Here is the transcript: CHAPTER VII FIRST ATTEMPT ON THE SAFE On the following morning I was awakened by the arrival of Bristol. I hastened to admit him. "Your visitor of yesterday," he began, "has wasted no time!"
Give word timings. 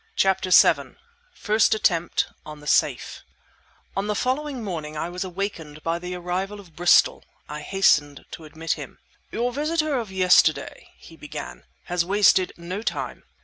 CHAPTER 0.15 0.49
VII 0.49 0.95
FIRST 1.35 1.75
ATTEMPT 1.75 2.25
ON 2.43 2.59
THE 2.59 2.65
SAFE 2.65 3.21
On 3.95 4.07
the 4.07 4.15
following 4.15 4.63
morning 4.63 4.97
I 4.97 5.09
was 5.09 5.23
awakened 5.23 5.83
by 5.83 5.99
the 5.99 6.15
arrival 6.15 6.59
of 6.59 6.75
Bristol. 6.75 7.23
I 7.47 7.61
hastened 7.61 8.25
to 8.31 8.45
admit 8.45 8.71
him. 8.71 8.97
"Your 9.31 9.53
visitor 9.53 9.99
of 9.99 10.11
yesterday," 10.11 10.87
he 10.97 11.15
began, 11.17 11.65
"has 11.83 12.03
wasted 12.03 12.51
no 12.57 12.81
time!" 12.81 13.25